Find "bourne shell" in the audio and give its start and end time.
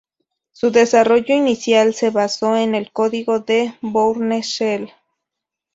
3.81-4.91